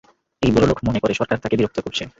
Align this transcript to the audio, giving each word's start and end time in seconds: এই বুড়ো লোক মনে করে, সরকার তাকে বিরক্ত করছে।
এই 0.41 0.51
বুড়ো 0.51 0.67
লোক 0.67 0.79
মনে 0.87 0.99
করে, 0.99 1.13
সরকার 1.13 1.37
তাকে 1.37 1.55
বিরক্ত 1.57 1.77
করছে। 1.79 2.03